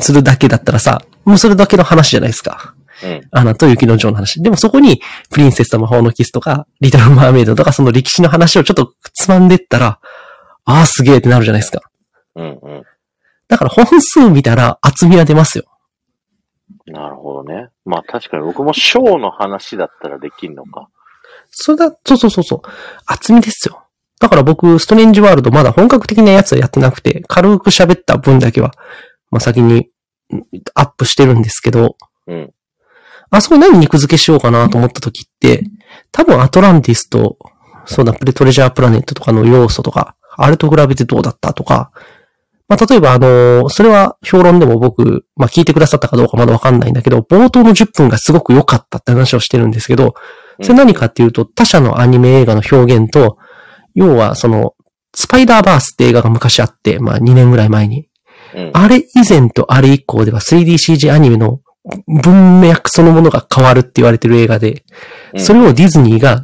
[0.00, 2.74] するだけだったらさ、もうそれだけの話じゃないですか。
[3.02, 3.28] うん。
[3.30, 4.42] アナと雪の女王の話。
[4.42, 10.00] でもそこに、プリンセスと魔法のキスとか、リトルマーメイドとか、その歴史の話をちょっとつまんでったら、
[10.64, 11.80] ああ、すげえってなるじゃないですか。
[12.36, 12.82] うんう
[13.48, 15.64] だから本数見たら厚みは出ますよ。
[16.88, 16.92] ん。
[16.92, 17.68] なるほどね。
[17.84, 20.88] まあ確かに僕もショーの話だったらできんのか。
[21.50, 22.68] それだ、そうそうそうそう。
[23.04, 23.84] 厚みですよ。
[24.20, 28.70] だから僕、ストレンジワールドまだ本格的なやつはやってなくて、軽く喋った分だけは、
[29.30, 29.90] まあ先に
[30.30, 32.52] うんアップしてるんですけど、うん。
[33.32, 35.64] あそこ何肉付けしようかなと思った時って、
[36.12, 37.38] 多分アトランティスと、
[37.86, 41.90] そうだ、プレトレジャープラネットとかの要素とか、あれと比べてどうだったとか、
[42.68, 50.14] ままあ、例えばあの、それは評論でも僕、まあ、聞いてくださったかどうかまだわかんないんだけど、冒頭の10分がすごく良かったって話をしてるんですけど、
[50.60, 53.38] それ何かっていうと、他社のアニメ映画の表現と、
[53.94, 54.74] 要はその、
[55.14, 58.08] スパイダーバースって映画が昔あって、まあ2年ぐらい前に。
[58.54, 58.70] うん。
[58.74, 61.60] あれ以前とあれ以降では 3DCG アニメの
[62.06, 64.84] 文脈そのものが変わるって言われてる映画で、
[65.34, 66.42] うんそれをディズニーが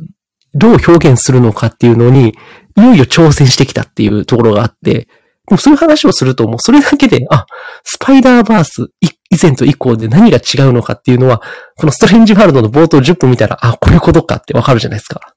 [0.55, 2.35] どう表現するのかっていうのに、
[2.77, 5.09] いよいよ挑戦してきたっていうところがあって、
[5.48, 7.46] でもそういう話をするともうそれだけで、あ、
[7.85, 11.42] スパイダーバースい以前と以降で何が違うのかっていうのは、
[11.77, 15.35] このストレンジワールドの冒頭10分見たら、あ、こういうことかってわかるじゃないですか。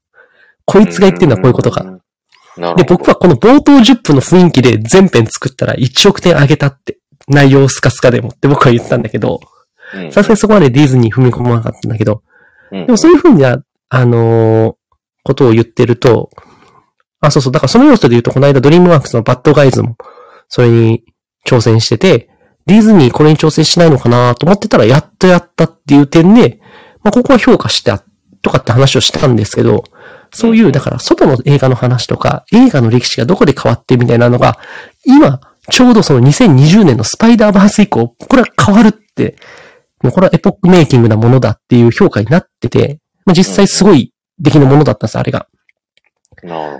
[0.65, 1.83] こいつが言ってるのはこういうことか。
[2.77, 9.47] で、僕はこの冒頭10分の雰囲気で全編作ったら1億点上げたって、内容スカスカでもって僕は言ったんだけど、うん、
[10.11, 12.23] さすがにそこまでディズニー踏み込まなかったんだけど、
[12.71, 14.81] うん、でもそういうふうな、あのー
[15.23, 16.29] ことを言ってると、
[17.19, 19.95] あ、そうそう、だからその要素で言うと、この間ドリームワークスのバッドガイズも、
[20.49, 21.03] それに
[21.45, 22.29] 挑戦してて、
[22.65, 26.59] ディズニーこれに挑戦しないのかなと思ってたら、やっとやったっていう点で、
[27.03, 28.03] まあ、ここは評価した、
[28.41, 29.83] とかって話をしたんですけど、
[30.31, 34.57] そういう、だから、外の映画の話とか、映画の歴史がどこで変わってみたいなのが、
[35.05, 39.35] 今、ちょうどその2020年のスパイダーバース以降、これは変わるって、
[40.09, 45.47] これはエポックメイキングなものだっていう評価になってて、まあ実際すごい出来のものだったんです、あれが。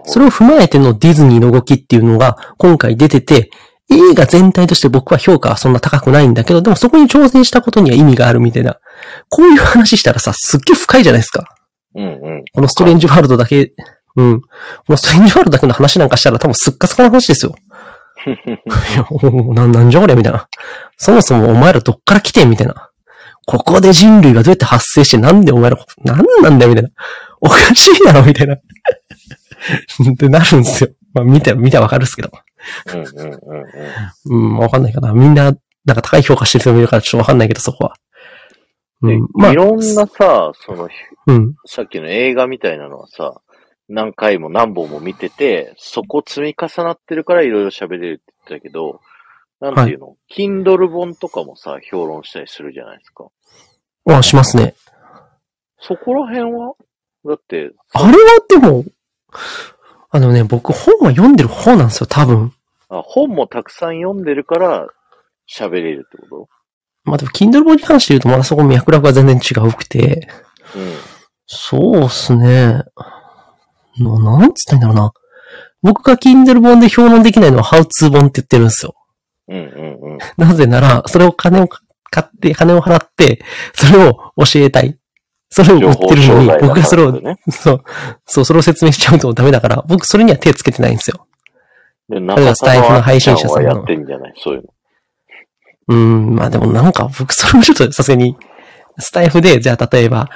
[0.06, 3.52] それを踏まえてのディズニーの動きっていうのが今回出てて、
[3.92, 8.80] 映画全体として僕は評価はそんな高くないんだけど、でもそこに挑戦したことには意味があるみたいな。
[9.30, 11.46] こういう話したらさ、すっげえ深いじゃないですか。
[11.96, 12.44] うんうん。
[12.54, 13.74] このストレンジワールドだけ、
[14.16, 14.42] うん。
[14.42, 14.48] こ
[14.90, 17.56] のストレンジワールドだけの話なんかしたら多分すっかすかな話ですよ。
[18.26, 18.30] い
[18.96, 20.48] や、おな、なんじゃこれみたいな。
[20.98, 22.91] そもそもお前らどっから来てんみたいな。
[23.46, 26.90] ここで人類がどうやって発生してなんでお前ら、なんなんだよみたいな。
[27.42, 28.56] おかしいだろみたいな。
[28.56, 28.60] っ
[30.18, 30.90] てなるんですよ。
[31.14, 32.32] まあ見て、見てわかるっすけど。
[32.94, 33.40] うんうんうん
[34.30, 34.54] うん。
[34.54, 35.14] うん、わかんないかな。
[35.14, 37.96] みんな、なんか高い評価してる人もいるからちょっとわかんないけど、そこは。
[39.02, 40.88] うでん、まあい、ろんなさ、その、
[41.28, 41.56] うん。
[41.66, 43.42] さっきの映画みたいなのはさ、
[43.90, 49.02] 何回も何本も見てて、そこ積み重なってるからいろいろ喋れるって言ってたけど、
[49.62, 53.28] なんていうの、Kindle 本とかもさ、評論したりするじゃないですか。
[54.08, 54.74] あ、しますね。
[55.80, 56.74] そこら辺は？
[57.24, 58.84] だって、あれはでも、
[60.10, 62.54] あのね、僕本は読んでる方なんですよ、多分。
[62.90, 64.88] あ本もたくさん読んでるから
[65.48, 66.50] 喋れるってこ
[67.04, 70.28] まあでも、Kindle 本に関して言うと、まだそこ脈絡が全然違うくて、
[70.74, 70.94] とうん。
[71.46, 72.84] そうっすね。
[74.00, 75.14] のなんつったんだろうな。
[75.84, 78.96] 僕が Kindle 本で評論できないのは How to 本って言ってるんですよ。
[79.48, 80.18] うんうんうん。
[80.38, 84.98] なぜなら、それを金を買って、金を払って、それを教えたい。
[85.50, 87.38] それを売ってるのに、僕がそれを、ね。
[87.50, 87.84] そう、
[88.26, 91.28] そう、それを説明しちゃうとダメだから、僕それには手つけてないんですよ。
[92.08, 94.34] で、れがスタイフの配信者さんやってんじゃない？
[94.38, 94.70] そういうの。
[95.88, 98.38] うーん、まあでもなんか、僕それもちょっとさすがに、
[99.00, 100.30] スタイフで、じゃあ例えば、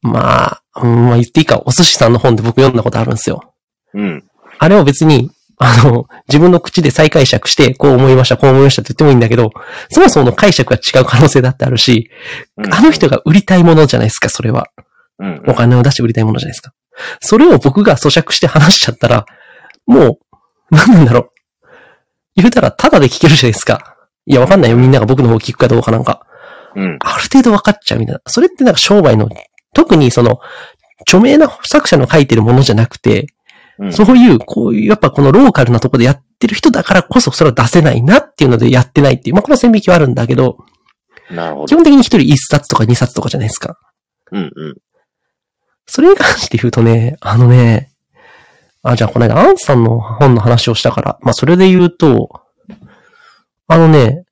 [0.00, 3.54] まあ、うん、まあ言っていいか、お寿司さんの本で僕読んだことあるんですよ。
[3.94, 4.24] うん。
[4.58, 5.30] あれを別に、
[5.64, 9.52] あの、自分の口で再解釈して、こう思いました、こう思いましたって言ってもいいんだけど、
[9.90, 12.10] そもそもの解釈が違う可能性だってあるし、
[12.56, 14.66] うんあの人が売りたいものじゃないですか、それは。
[15.18, 15.42] うん。
[15.46, 16.72] お金を出して売りたいものじゃないですか。
[17.20, 19.24] それを僕が咀嚼して話しちゃったら、
[19.86, 20.18] も
[20.70, 21.30] う、なんなんだろう。
[22.34, 23.96] 言うたら、ただで聞けるじゃないですか。
[24.26, 24.76] いや、わかんないよ。
[24.76, 26.26] みんなが僕の方を聞くかどうかなんか。
[26.74, 26.98] うん。
[27.00, 28.20] ある程度分かっちゃうみたいな。
[28.26, 29.28] それってなんか商売の、
[29.74, 30.40] 特にその、
[31.02, 33.26] 著名な作者の書いてるものじゃなくて、
[33.78, 33.92] うん。
[33.92, 40.58] そういう、こういう、やっぱこのローカルなとこでやってる人だからこそそれを出せないなっていうのでやってないっていう、まあこの線引きはあるんだけど、
[41.30, 41.66] なるほど。
[41.66, 43.78] 基本的に一人一冊とか二冊とかじゃないですか。
[44.30, 44.74] うんうん。
[45.86, 47.90] それに関して言うとね、あのね、
[48.82, 52.42] あ、じゃあこの間アンさんの本の話をしたから、まあそれで言うと、
[53.68, 54.24] あのね、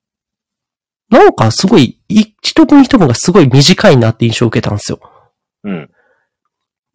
[1.09, 4.99] なんかすごい、一文一文がすごい短いなって印象を受けたんですよ。
[5.63, 5.89] うん。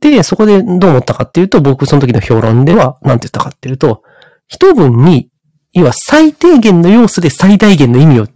[0.01, 4.03] で、そこでどう思ったかっていうと、僕その時の評論では、なんて言ったかっていうと、
[4.49, 5.31] 一文に、
[5.73, 8.27] 要は最低限の要素で最大限の意味を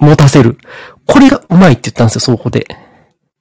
[0.00, 0.58] 持たせる。
[1.06, 2.66] これがうまいって言ったんですよ、そこで。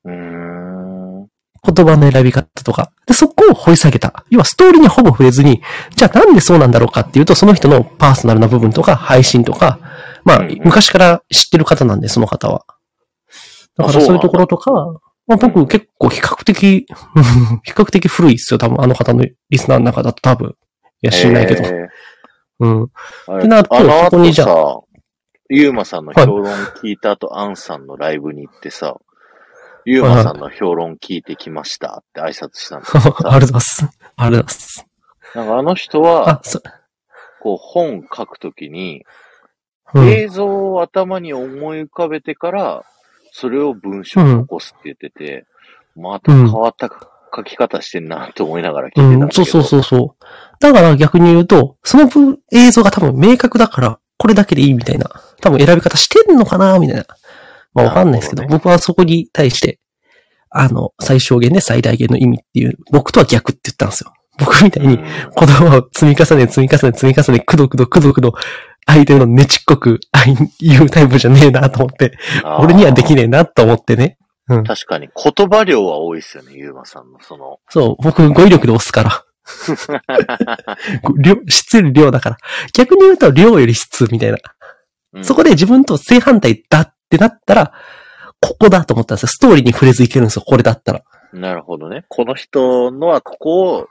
[0.05, 1.27] うーん。
[1.65, 2.91] 言葉の選び方とか。
[3.07, 4.25] で、そこを掘り下げた。
[4.29, 5.61] 要はストーリーにほぼ触れずに、
[5.95, 9.79] じゃあなんでそうなんだろうかっていうと、その人のパーソナルな部分とか、配信とか、
[10.25, 12.65] まあ昔から知ってる方なんで、その方は。
[13.77, 14.71] だからそういうところとか、
[15.25, 16.85] まあ、僕結構比較的、
[17.63, 20.55] 比較的古いっすよ、多分あの方のリスナーの中だと多分。
[21.01, 21.63] いや、知んないけど。
[21.63, 21.87] えー
[22.59, 22.91] うん。
[23.27, 24.81] あってなるとそこにじゃあ
[25.49, 28.97] ゆうまさんの評論聞いた後、アンさんのライブに行ってさ、
[29.85, 33.83] ゆうまさんの評論聞いてきましたって挨拶したんだけど ありがとうございます。
[33.83, 34.87] ありがとうございます。
[35.35, 36.41] なんかあの人は
[37.41, 39.05] こう本書くときに、
[39.93, 40.07] うん。
[40.07, 42.85] 映像を頭に思い浮かべてから、
[43.35, 45.45] それを文章に起こすって言ってて、
[45.95, 46.87] また変わった
[47.35, 49.31] 書き方してんなって思いながら聞いてたんけど。
[49.31, 50.25] そうそうそうそう。
[50.59, 55.09] だから逆に言うと、その分映像が多分明確だから、これだけでいいみたいな、
[55.41, 57.05] 多分選び方してんのかなみたいな。
[57.73, 59.79] まあわかんないですけど、ど僕はそこに対して、
[60.51, 64.13] あの、最小限で最大限の意味っていう、僕とは逆って言ったんですよ。
[64.37, 68.33] 僕みたいにうん言葉を積み重ね、積み重ね、積み重ね、くどくどくどくど、
[68.93, 69.99] 相手のねちっこく
[70.59, 72.17] 言うタイプじゃねえなと思って、
[72.59, 74.17] 俺にはできねえなと思ってね。
[74.47, 77.59] 確かに言葉量は多いですよね、ゆうまさんのその。
[77.69, 79.25] そう、僕語彙力で押すから。
[81.17, 82.37] 量、質より量だから。
[82.73, 84.37] 逆に言うと量より質みたいな。
[85.13, 87.73] うんそこで自分と正反対だってなったら、
[88.41, 89.27] ここだと思ったんですよ。
[89.27, 90.43] ストーリーに触れずいけるんですよ。
[90.43, 91.03] これだったら。
[91.33, 92.03] なるほどね。
[92.09, 93.87] この人のはここを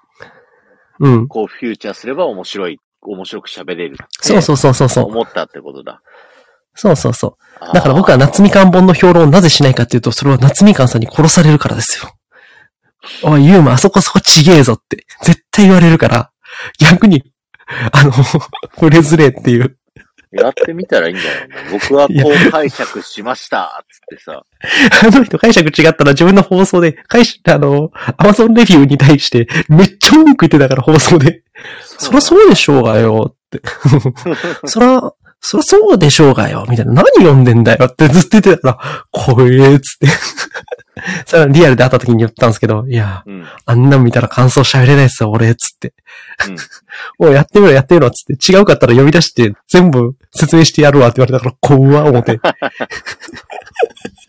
[0.99, 1.29] うん。
[1.29, 3.97] こうフューチャーすれば面白い、面白く喋れる。
[4.21, 5.07] そうそうそうそうそう。
[5.07, 6.03] 思ったってことだ。
[6.75, 7.75] そうそうそう。
[7.75, 12.11] だから僕は夏みかん本の評論をなぜしないかっていうと、それは夏みかんさんに殺されるからですよ。
[13.23, 16.31] おい、ユーマ、あそこそこちげえぞって、絶対言われるから、
[16.79, 17.23] 逆に、
[17.93, 18.13] あの、
[18.75, 19.77] 触れずれっていう。
[20.33, 21.73] やってみたらいいんじゃないの？
[21.73, 22.15] 僕はこ
[22.49, 24.45] う解釈しましたつってさ。
[25.13, 31.43] あの人解釈違ったら自分の放送で、解釈、あの、アマゾンレビューに対して、めっちゃ文句言ってたから放送で。
[31.87, 33.61] そりゃそうでしょうがよって。
[34.67, 36.93] そら、そらそうでしょうがよみたいな。
[36.93, 40.07] 何読んでんだよってずっと言ってたから、怖えっつって。
[41.27, 43.35] それはリアルで会った時に言ったんですけど、いや、うん。
[43.41, 43.47] うん。
[43.65, 45.95] あんなん見たら感想喋れないっすよ、俺、つって。
[47.19, 48.53] おい、 やってみろ、やってみろ、つって。
[48.53, 52.41] 違うかったら呼び出して、全部説明してやるわって言われたから、怖っ、思って。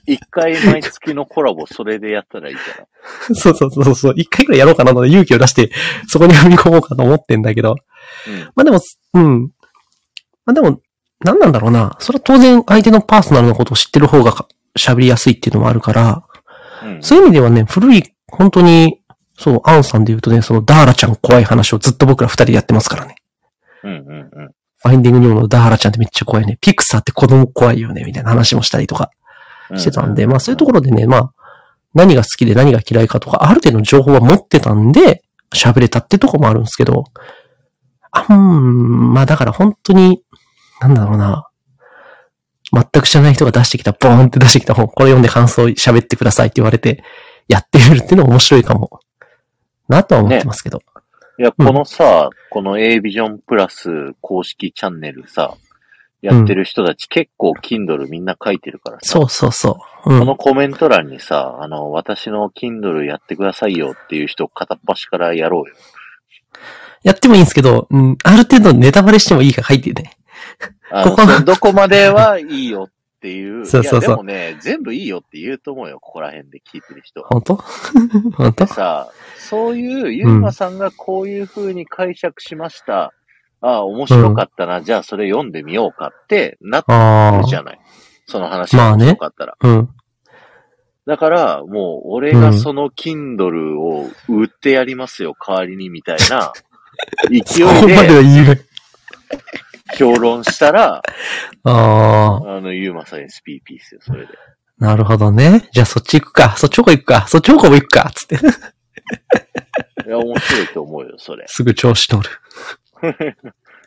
[0.06, 2.88] 一回毎月のコラボそれでやったらいいから。
[3.36, 4.14] そうそうそうそう。
[4.18, 5.72] 一回くらいやろうかなので勇気を出して、
[6.08, 7.76] そこに踏み込もうかと思ってんだけど。
[8.28, 8.40] うん。
[8.56, 8.80] まあでも、
[9.14, 9.52] うん。
[10.46, 10.82] まあでも、
[11.24, 11.96] 何なんだろうな。
[12.00, 14.48] それは当然相手のパーソナルのことを知ってる方がか
[14.78, 16.24] 喋りやすいっていうのもあるから、
[16.84, 17.04] うん。
[17.04, 19.00] そういう意味ではね、古い、本当に、
[19.38, 23.16] そう、アンさんで言うとね、そのダーラちゃん怖い話をずっと僕ら二人でやってますからね。
[23.84, 24.50] うんうんうん。
[24.78, 26.58] ファインディングニューのダーラちゃんってめっちゃ怖いね。
[26.60, 29.12] ピクサーって子供怖いよね、みたいな話もしたりとか
[29.76, 31.34] してたんで、まあそういうところでね、まあ、
[31.94, 37.06] 何が好きで何が嫌いかとか、ある程度の情報は持ってたんで、喋れたってとこもあるんですけど、
[38.12, 40.22] あうん、まあだから本当に、
[40.82, 41.48] なんだろうな。
[42.74, 47.04] 全く知らない人が出してきた、ボーンって出してきた本、これ読んで感想喋ってくださいって言われて、
[47.48, 49.00] やってみるっていうのも面白いかも。
[49.88, 50.82] なとは思ってますけど。
[51.38, 55.56] いや、うんこのさ、この A ビジョンプラス公式チャンネルさ、
[56.22, 59.06] やってる人たち結構 Kindle みんな書いてるからさ。
[59.06, 60.14] そうそうそう。
[60.14, 60.20] うん。
[60.20, 65.76] このコメント欄にさ、あの、私の Kindle やってくださいよっていう人片っ端からやろうよ。
[67.04, 70.16] やってもいいんですけど、うん、ある程度ネタバレしてもいいから書いてね。
[70.96, 73.66] あのここそどこまではいいよっていう。
[73.68, 77.24] そうそうそういや、でもね、全部いいよって言うと思うよ、ここら辺で聞いてる人。
[77.24, 77.56] 本当？
[78.38, 78.66] 本当？
[78.66, 83.12] でさ、そういう、ゆうまさんがこういう風に解釈しました。
[83.62, 87.80] ああ、面白かったな、じゃあそれ読んでみようかってなってあるじゃない。
[88.28, 89.56] その話が面白かったら。
[89.60, 89.68] あ。
[89.68, 89.90] うん。
[91.06, 96.54] だから、もう、俺がその Kindle を売ってやりますよ、代わりに、みたいな、
[97.30, 98.62] 勢 いそこまではで言えない。
[99.96, 101.02] 評論したら、
[101.64, 102.58] ああ。
[102.58, 104.34] あの、ゆうまさん SPP ですよ、それで。
[104.78, 105.70] なるほどね。
[105.72, 106.56] じゃあそっち行くか。
[106.58, 107.28] そっち方向行くか。
[107.28, 108.12] そっち方向も行くか。
[108.14, 108.36] つって。
[110.06, 111.46] いや、面白いと思うよ、それ。
[111.48, 112.30] すぐ調子乗る。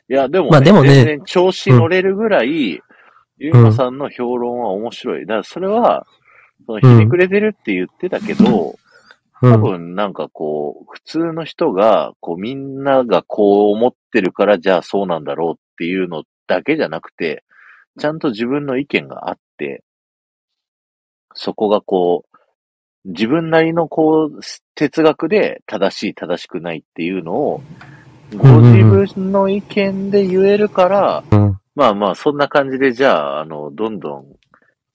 [0.09, 2.81] いや、でもね、まあでもね全然調子乗れるぐらい、
[3.38, 5.27] ゆうまさんの評論は面白い。
[5.27, 6.07] だからそれは、
[6.66, 8.77] そのひねくれてるって言ってたけど、
[9.42, 9.53] うん。
[9.53, 17.45] 多分なんかこう、普通の人が、こうみんながこう思ってるから、じゃあそうなんだろうっていうのだけじゃなくて、
[17.99, 19.83] ちゃんと自分の意見があって、
[21.35, 22.37] そこがこう、
[23.05, 24.41] 自分なりのこう、
[24.75, 27.62] 哲学で正しい正しくないっていうのを、
[28.35, 31.61] ご自分の意見で言えるから、うん。
[31.75, 34.25] まあまあ、そんな感じで、じゃあ、あの、どんどん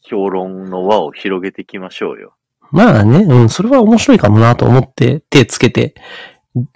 [0.01, 2.33] 評論の輪を広げていきましょうよ。
[2.71, 5.93] まあね、うん、それは面白いかもなと思って手つけて、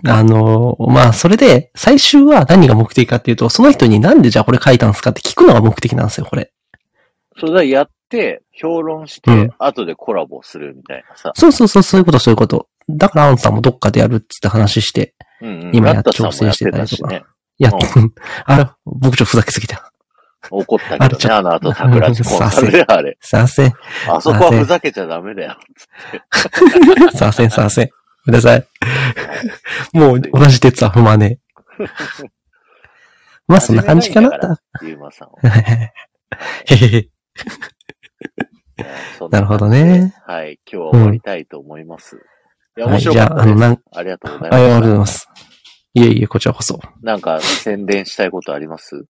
[0.08, 6.52] あの、まあそれで最終は何が目的かっていうと、その人になんでじゃあこれ書いたんですかって聞くのが目的なんですよ、これ。
[7.38, 11.32] それでやって、評論して、うん後でコラボするみたいなさ。
[11.36, 12.70] そうそうそう、そういうこと、そういうこと。
[12.90, 15.76] だからアンさんもどっかでやるっつって話して、うんうん。
[15.76, 17.88] 今やラッタさんも調整してたりとかやってやって、
[18.46, 19.92] あれ、僕ちょっとふざけすぎた。
[20.52, 23.18] 怒ったけどね、 あの後、桜地コンサルであれ。
[23.22, 23.74] させん、
[24.08, 25.58] あそこはふざけちゃダメだよ。
[27.14, 27.90] させん、させん。
[28.26, 28.68] ごめんなさい。
[29.94, 31.40] もう同じ鉄は踏まね
[31.80, 32.26] え。
[33.48, 34.60] まあそんな感じかな。
[34.82, 35.30] ゆうまさん
[39.32, 40.14] なるほどね。
[40.26, 40.60] はい。
[40.72, 42.18] 今日は終わりたいと思います。
[42.78, 43.60] いや、はい、面白じゃあ、あの、かったです。
[43.60, 45.30] なん、ありがとうございありがとうございます。
[45.94, 46.78] いえいえ、こちらこそ。
[46.78, 46.92] た。
[47.02, 49.06] なんか、宣伝したいことあります？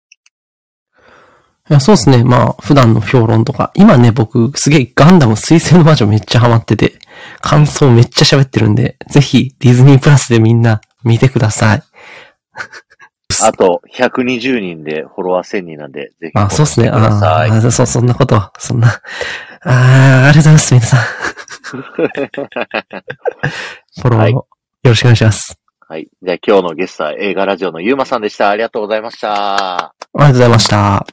[1.68, 2.24] いや、そうですね。
[2.24, 3.72] まあ、普段の評論とか。
[3.74, 7.00] 今ね、僕、すげえガンダム水星の魔女めっちゃハマってて、
[7.46, 11.84] 感想めっちゃ喋ってるんで、ぜひディズニープラスでみんな見てください。
[13.44, 16.40] あと、120人でフォロワー1000人なんで、ぜひ。
[16.40, 16.90] あ、そうですね。
[16.90, 18.88] ああ、そう、そんなことは、そんな。
[18.88, 19.00] あ
[19.64, 21.00] あ、ありがとうございます、皆さん。
[21.72, 24.48] フォロー、はいよ
[24.84, 25.60] ろしくお願いします。
[25.88, 26.08] はい。
[26.22, 28.50] じゃあ今日のゲストは映画ラジオのゆうまさんでした。
[28.50, 29.86] ありがとうございました。
[29.86, 31.06] ありがとうございました。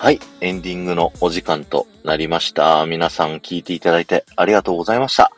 [0.00, 0.20] はい。
[0.40, 2.86] エンディングのお時間となりました。
[2.86, 5.30] 皆さん聞いていただいてありがとうございました。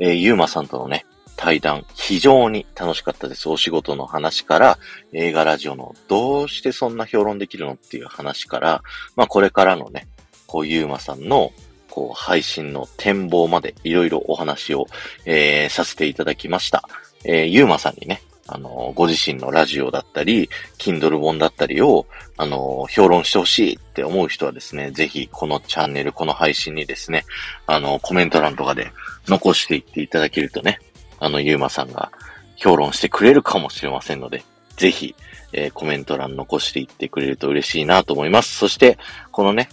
[0.00, 1.06] えーゆうまさんとのね、
[1.36, 3.48] 対談、非常に楽しかったです。
[3.48, 4.78] お仕事の話から、
[5.12, 8.82] 映画ラジオのどうしてそんな評論できるのっていう話から、
[9.14, 10.08] まあこれからのね、
[10.48, 11.52] こうゆうまさんの、
[11.88, 14.88] こう配信の展望までいろいろお話を、
[15.26, 16.82] えーさせていただきました。
[17.22, 22.06] えーゆうまさんにね、あの、ご自身のラジオだったり、Kindle 本だったりを、
[22.38, 27.24] あの、評論してほしいって思う人はですね、ぜひこのチャンネル、この配信にですね、
[27.66, 28.90] あの、コメント欄とかで
[29.26, 30.78] 残していっていただけるとね、
[31.20, 32.10] あの、ゆうまさんが
[32.56, 34.42] 評論してくれるかもしれませんので、
[34.76, 35.14] ぜひ、
[35.52, 38.56] えーコメント欄残していってくれると嬉しいなと思います。
[38.56, 38.98] そして、
[39.30, 39.68] このね、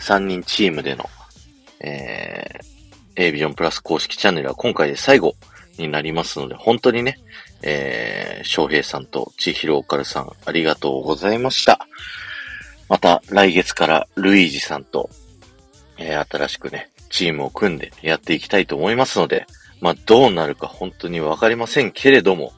[0.00, 1.04] 3人チームでの、
[1.80, 5.36] えー、A ビジョンプラス公式チャンネルは今回で最後
[5.78, 7.18] になりますので、本当にね、
[7.62, 11.86] えー、翔平さんと千尋オカルさん、ありがとうございました。
[12.88, 15.10] また、来月からルイージさんと、
[15.98, 19.46] えー、新しくね、チームを組んでやっていきたいと思いますので、
[19.80, 22.52] まあ、どうなるか本当にわかりませんけれども、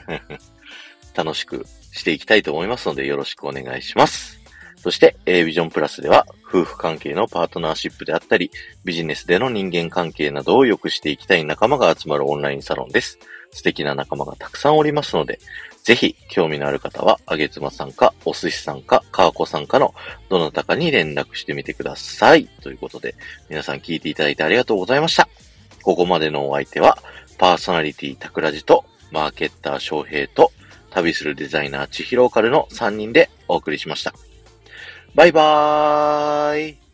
[1.14, 4.38] 楽しくしていきたいと思いますので、よろしくお願いします。
[4.76, 8.50] そして、A ビジョンプラスでは、夫婦関係のパートナーシップであったり、
[8.84, 13.18] ビジネスでの人間関係などを良くしていきたい仲間が集まるオンラインサロンです。
[13.52, 15.38] 素敵な仲間がたくさんおりますので、
[15.84, 19.94] ぜひ、興味のある方は、あげつまさんか、お寿司さんか、かわこさんかの、
[20.28, 22.46] どなたかに連絡してみてください。
[22.62, 23.14] ということで、
[23.48, 25.28] 皆さん聞いていただいてありがとうございました。
[25.82, 26.98] ここまでのお相手は、
[27.38, 30.52] パーソナリティタクラジと、マーケッター翔平と、
[30.90, 34.12] 旅するデザイナー千尋オカルの3人でお送りしました。
[35.14, 36.89] バイバーイ。